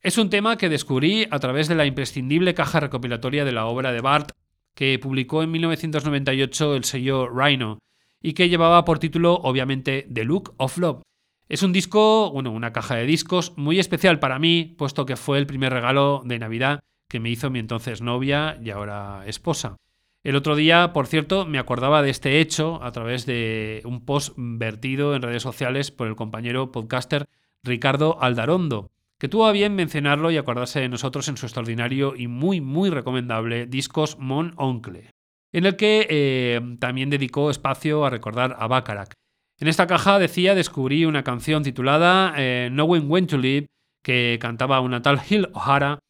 [0.00, 3.90] Es un tema que descubrí a través de la imprescindible caja recopilatoria de la obra
[3.90, 4.30] de Bart,
[4.76, 7.80] que publicó en 1998 el sello Rhino,
[8.22, 11.02] y que llevaba por título, obviamente, The Look of Love.
[11.48, 15.38] Es un disco, bueno, una caja de discos muy especial para mí, puesto que fue
[15.38, 19.76] el primer regalo de Navidad que me hizo mi entonces novia y ahora esposa.
[20.22, 24.32] El otro día, por cierto, me acordaba de este hecho a través de un post
[24.36, 27.26] vertido en redes sociales por el compañero podcaster
[27.62, 32.26] Ricardo Aldarondo, que tuvo a bien mencionarlo y acordarse de nosotros en su extraordinario y
[32.26, 35.10] muy, muy recomendable Discos Mon Oncle,
[35.52, 39.12] en el que eh, también dedicó espacio a recordar a Bacharach.
[39.60, 43.66] En esta caja, decía, descubrí una canción titulada eh, Knowing When to Live,
[44.02, 46.00] que cantaba una tal Hill O'Hara,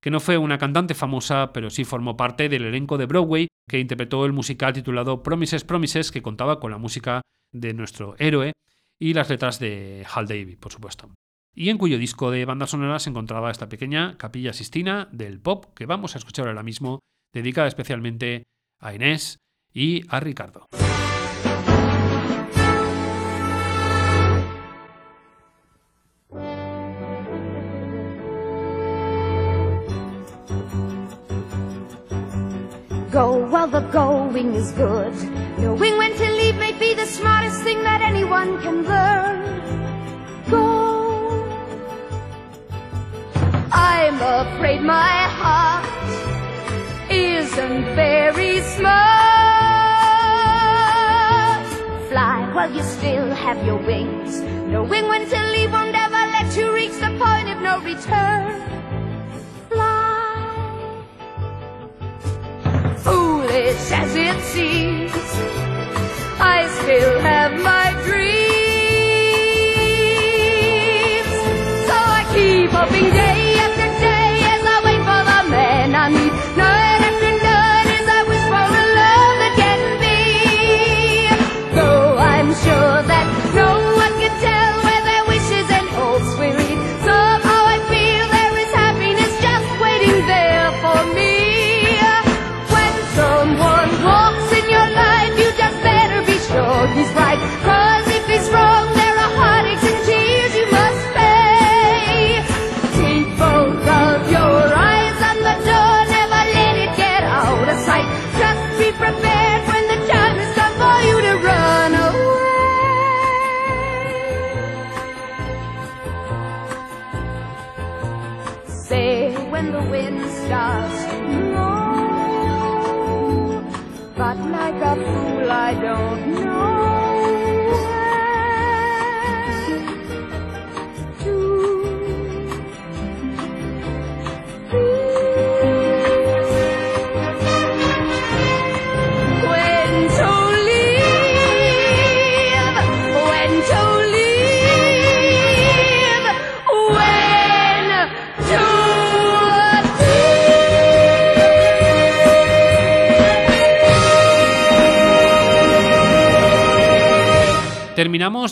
[0.00, 3.78] que no fue una cantante famosa, pero sí formó parte del elenco de Broadway que
[3.78, 8.52] interpretó el musical titulado Promises, Promises, que contaba con la música de nuestro héroe
[8.98, 11.10] y las letras de Hal David, por supuesto.
[11.54, 15.66] Y en cuyo disco de banda sonora se encontraba esta pequeña capilla sistina del pop
[15.74, 17.00] que vamos a escuchar ahora mismo,
[17.32, 18.44] dedicada especialmente
[18.80, 19.38] a Inés
[19.72, 20.66] y a Ricardo.
[33.64, 35.14] While the going is good.
[35.56, 39.40] Knowing when to leave may be the smartest thing that anyone can learn.
[40.50, 41.46] Go.
[43.72, 45.88] I'm afraid my heart
[47.10, 48.92] isn't very smart.
[52.10, 54.42] Fly while you still have your wings.
[54.68, 58.83] Knowing when to leave won't ever let you reach the point of no return.
[63.56, 65.12] As it seems.
[66.40, 67.93] I still have my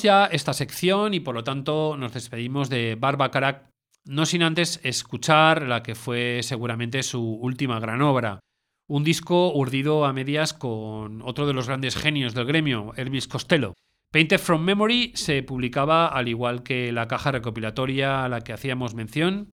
[0.00, 3.68] Ya esta sección y por lo tanto nos despedimos de Barbacarac,
[4.06, 8.40] no sin antes escuchar la que fue seguramente su última gran obra.
[8.88, 13.74] Un disco urdido a medias con otro de los grandes genios del gremio, Elvis Costello.
[14.10, 18.94] Painted from Memory se publicaba al igual que la caja recopilatoria a la que hacíamos
[18.94, 19.50] mención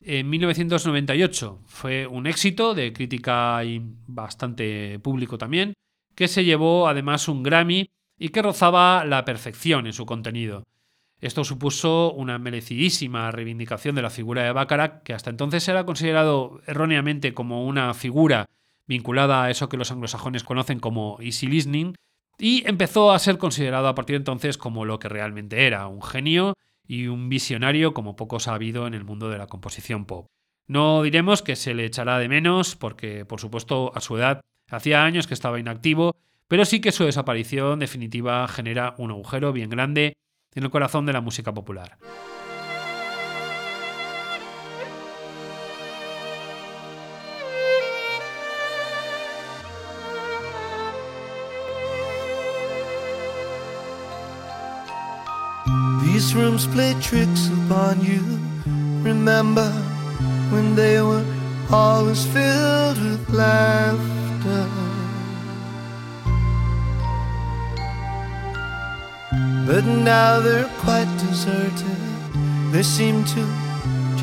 [0.00, 1.60] en 1998.
[1.66, 5.74] Fue un éxito de crítica y bastante público también,
[6.14, 7.90] que se llevó además un Grammy
[8.22, 10.62] y que rozaba la perfección en su contenido.
[11.20, 16.60] Esto supuso una merecidísima reivindicación de la figura de Bacharach, que hasta entonces era considerado
[16.68, 18.46] erróneamente como una figura
[18.86, 21.94] vinculada a eso que los anglosajones conocen como easy listening,
[22.38, 26.00] y empezó a ser considerado a partir de entonces como lo que realmente era, un
[26.00, 26.54] genio
[26.86, 30.28] y un visionario como pocos ha habido en el mundo de la composición pop.
[30.68, 35.04] No diremos que se le echará de menos, porque por supuesto a su edad hacía
[35.04, 36.14] años que estaba inactivo,
[36.52, 40.18] pero sí que su desaparición definitiva genera un agujero bien grande
[40.54, 41.96] en el corazón de la música popular.
[56.04, 58.20] These rooms play tricks upon you.
[59.02, 59.72] Remember
[60.50, 61.24] when they were
[62.34, 64.91] filled with.
[69.66, 72.00] But now they're quite deserted.
[72.72, 73.46] They seem to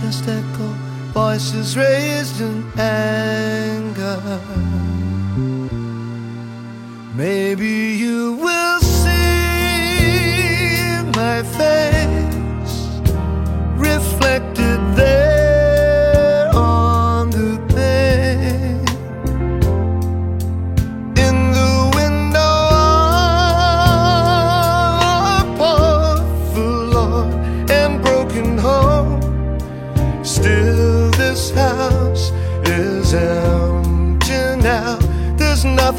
[0.02, 0.68] just echo
[1.14, 4.20] voices raised in anger.
[7.16, 9.10] Maybe you will see
[11.16, 13.00] my face
[13.78, 14.59] reflected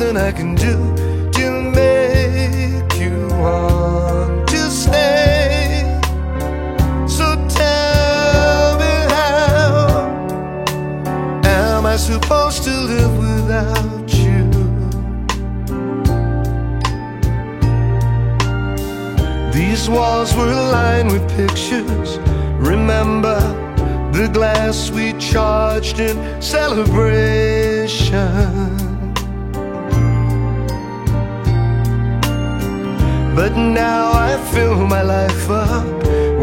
[0.00, 0.76] nothing I can do
[1.32, 5.84] to make you want to stay.
[7.06, 10.08] So tell me how
[11.44, 14.48] am I supposed to live without you?
[19.52, 22.18] These walls were lined with pictures.
[22.56, 23.38] Remember
[24.12, 28.89] the glass we charged in celebration.
[33.40, 35.86] But now I fill my life up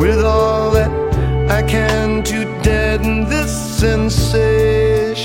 [0.01, 0.89] with all that
[1.47, 5.16] I can to deaden this sensation.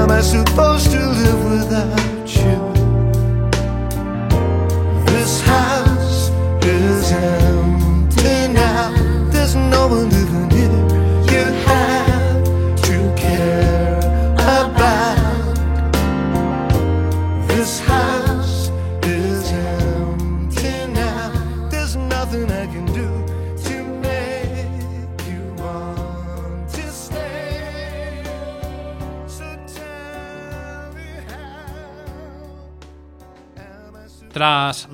[0.00, 2.09] Am I supposed to live without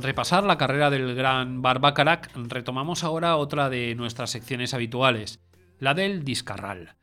[0.01, 5.41] Repasar la carrera del gran Barbacarac, retomamos ahora otra de nuestras secciones habituales,
[5.79, 6.97] la del Discarral.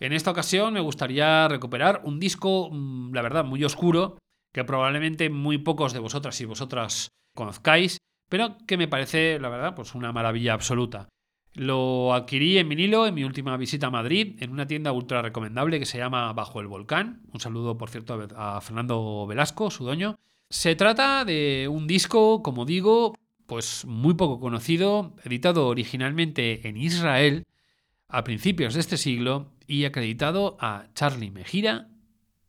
[0.00, 4.18] En esta ocasión me gustaría recuperar un disco, mm, la verdad, muy oscuro,
[4.52, 7.98] que probablemente muy pocos de vosotras y vosotras conozcáis,
[8.28, 11.08] pero que me parece, la verdad, pues una maravilla absoluta.
[11.54, 15.78] Lo adquirí en vinilo en mi última visita a Madrid, en una tienda ultra recomendable
[15.78, 17.22] que se llama Bajo el Volcán.
[17.32, 20.16] Un saludo, por cierto, a Fernando Velasco, su dueño.
[20.48, 23.14] Se trata de un disco, como digo,
[23.46, 27.44] pues muy poco conocido, editado originalmente en Israel
[28.08, 31.88] a principios de este siglo y acreditado a Charlie Mejira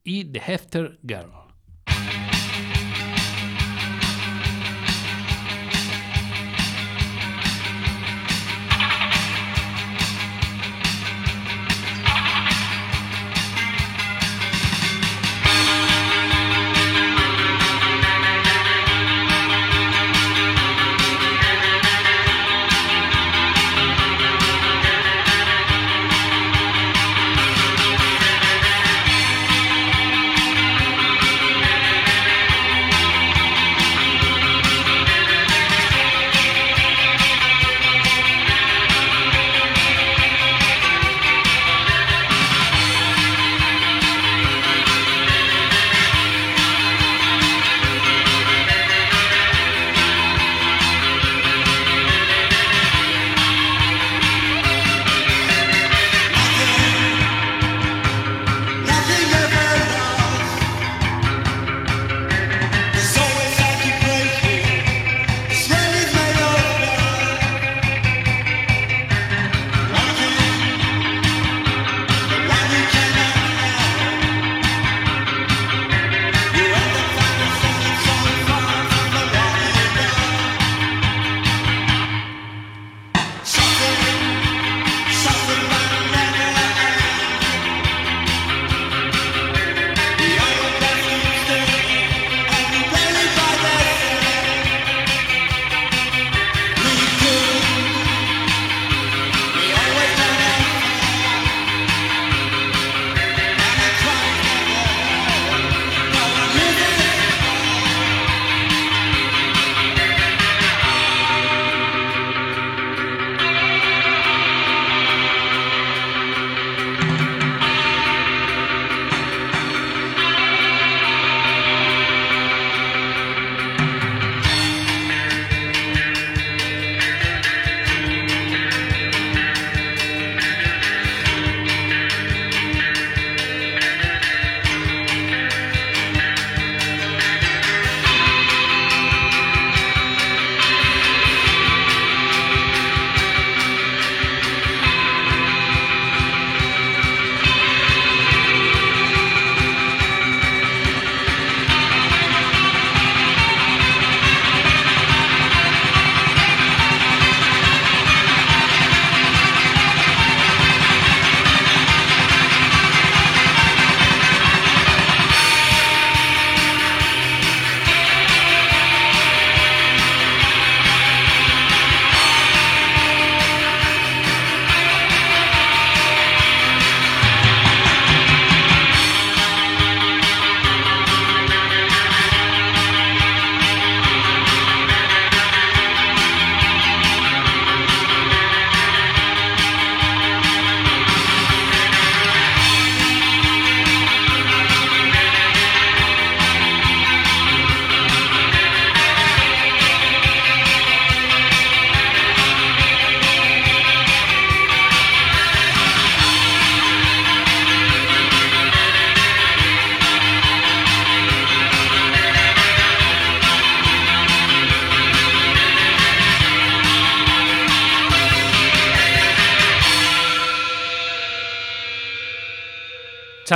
[0.04, 1.47] y The Hefter Girl.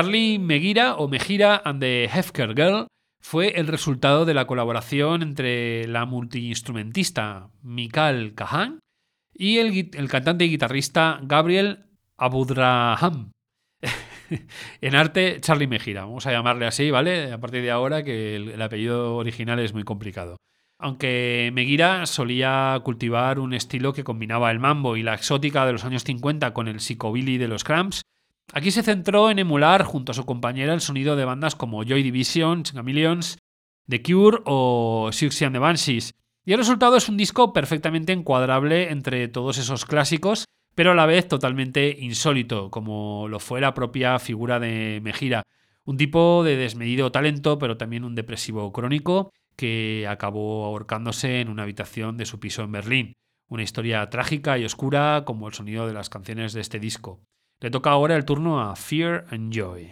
[0.01, 2.87] Charlie Megira o Megira and the Hefker Girl
[3.19, 8.79] fue el resultado de la colaboración entre la multiinstrumentista Mikal Kahan
[9.31, 11.85] y el, cantante y guitarrista Gabriel
[12.17, 13.31] Abudraham.
[14.81, 16.05] en arte, Charlie Megira.
[16.05, 17.31] Vamos a llamarle así, ¿vale?
[17.31, 20.37] A partir de ahora, que el, el apellido original es muy complicado.
[20.79, 25.85] Aunque Megira solía cultivar un estilo que combinaba el mambo y la exótica de los
[25.85, 28.01] años 50 con el psicobilly de los Cramps,
[28.53, 32.03] aquí se centró en emular junto a su compañera el sonido de bandas como Joy
[32.03, 33.37] Division, Chameleons,
[33.87, 36.13] The Cure o Siouxsie and the Banshees.
[36.45, 41.05] Y el resultado es un disco perfectamente encuadrable entre todos esos clásicos, pero a la
[41.05, 45.43] vez totalmente insólito, como lo fue la propia figura de Megira.
[45.83, 51.63] Un tipo de desmedido talento, pero también un depresivo crónico que acabó ahorcándose en una
[51.63, 53.13] habitación de su piso en Berlín.
[53.47, 57.19] Una historia trágica y oscura como el sonido de las canciones de este disco.
[57.61, 59.91] Le toca ahora el turno a Fear and Joy.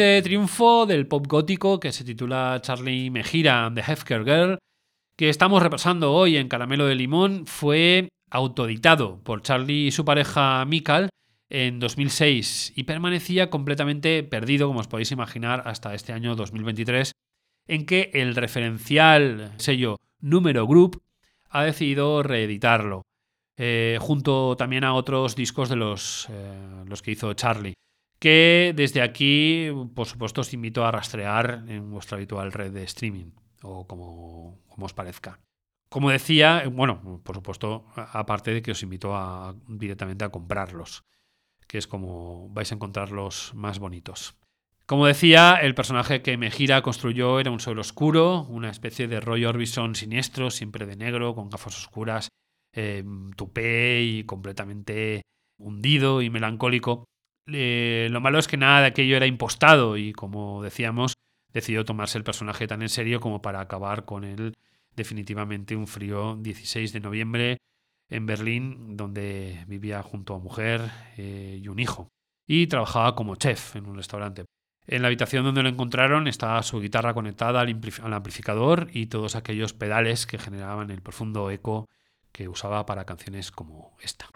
[0.00, 4.58] Este triunfo del pop gótico que se titula Charlie Mejira and the Hefker Girl,
[5.14, 10.64] que estamos repasando hoy en Caramelo de Limón, fue autoeditado por Charlie y su pareja
[10.64, 11.10] Mikal
[11.50, 17.12] en 2006 y permanecía completamente perdido, como os podéis imaginar, hasta este año 2023,
[17.68, 21.02] en que el referencial sello Número Group
[21.50, 23.02] ha decidido reeditarlo,
[23.58, 27.74] eh, junto también a otros discos de los, eh, los que hizo Charlie,
[28.20, 33.32] que desde aquí, por supuesto, os invito a rastrear en vuestra habitual red de streaming,
[33.62, 35.40] o como, os parezca.
[35.88, 41.02] Como decía, bueno, por supuesto, aparte de que os invito a, directamente a comprarlos,
[41.66, 44.36] que es como vais a encontrarlos más bonitos.
[44.86, 49.44] Como decía, el personaje que Mejira construyó era un sol oscuro, una especie de Roy
[49.44, 52.28] Orbison siniestro, siempre de negro, con gafas oscuras,
[52.74, 53.04] eh,
[53.36, 55.22] tupé y completamente
[55.58, 57.04] hundido y melancólico.
[57.46, 61.14] Eh, lo malo es que nada de aquello era impostado y, como decíamos,
[61.52, 64.56] decidió tomarse el personaje tan en serio como para acabar con él
[64.94, 67.58] definitivamente un frío 16 de noviembre
[68.08, 72.08] en Berlín, donde vivía junto a mujer eh, y un hijo.
[72.46, 74.44] Y trabajaba como chef en un restaurante.
[74.86, 79.36] En la habitación donde lo encontraron estaba su guitarra conectada al, al amplificador y todos
[79.36, 81.88] aquellos pedales que generaban el profundo eco
[82.32, 84.26] que usaba para canciones como esta.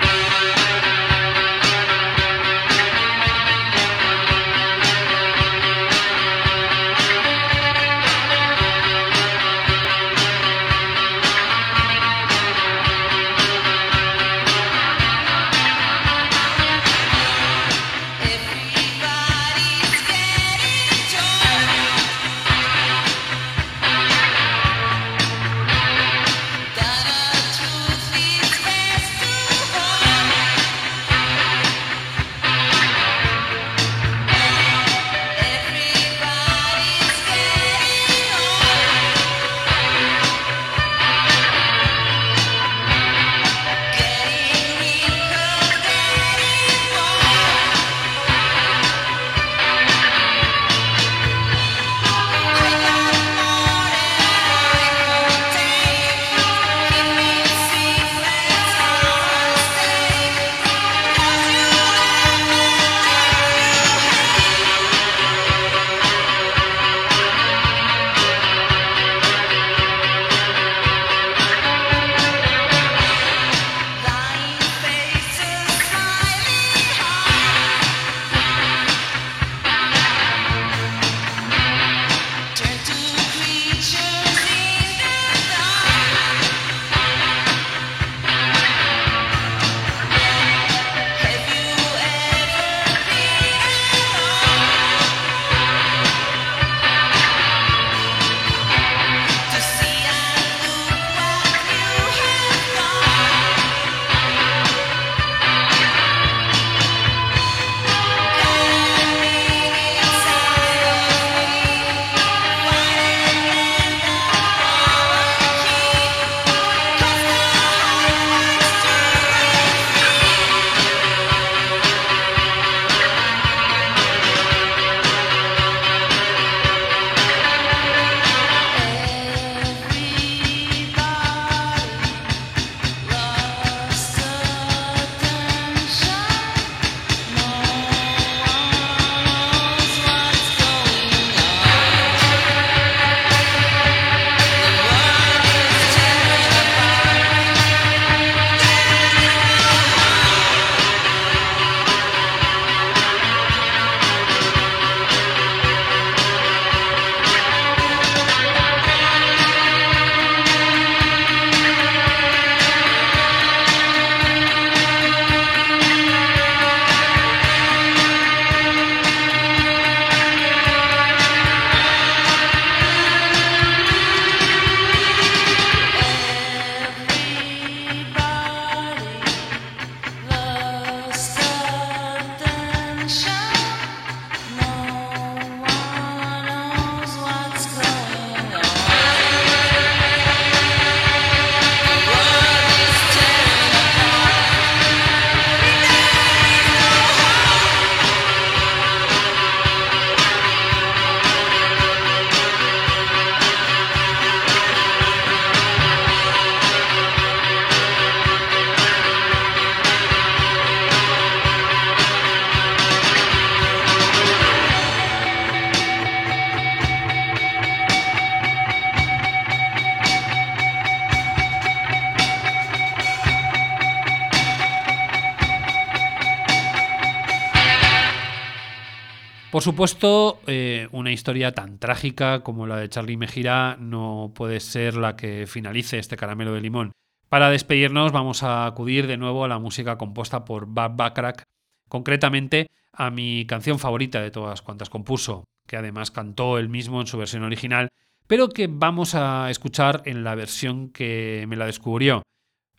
[229.64, 235.16] Supuesto, eh, una historia tan trágica como la de Charlie Mejira no puede ser la
[235.16, 236.92] que finalice este caramelo de limón.
[237.30, 241.42] Para despedirnos vamos a acudir de nuevo a la música compuesta por Bob Bacharach,
[241.88, 247.06] concretamente a mi canción favorita de todas cuantas compuso, que además cantó él mismo en
[247.06, 247.88] su versión original,
[248.26, 252.22] pero que vamos a escuchar en la versión que me la descubrió.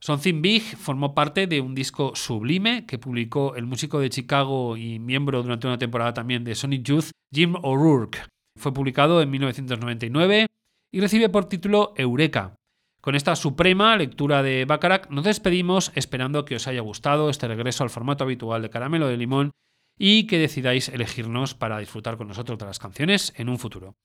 [0.05, 4.99] Something Big formó parte de un disco sublime que publicó el músico de Chicago y
[4.99, 8.19] miembro durante una temporada también de Sonic Youth, Jim O'Rourke.
[8.55, 10.45] Fue publicado en 1999
[10.91, 12.53] y recibe por título Eureka.
[13.01, 17.83] Con esta suprema lectura de Bacharach nos despedimos esperando que os haya gustado este regreso
[17.83, 19.53] al formato habitual de Caramelo de Limón
[19.97, 23.95] y que decidáis elegirnos para disfrutar con nosotros de las canciones en un futuro.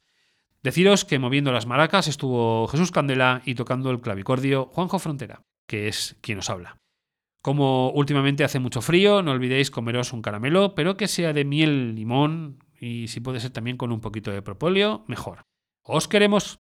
[0.62, 5.86] Deciros que moviendo las maracas estuvo Jesús Candela y tocando el clavicordio Juanjo Frontera que
[5.86, 6.78] es quien os habla.
[7.44, 11.94] Como últimamente hace mucho frío, no olvidéis comeros un caramelo, pero que sea de miel,
[11.94, 15.42] limón y si puede ser también con un poquito de propóleo, mejor.
[15.84, 16.58] ¡Os queremos!